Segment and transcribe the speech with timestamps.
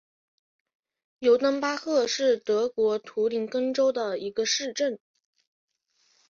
[1.19, 4.97] 尤登巴赫是德国图林根州的一个市镇。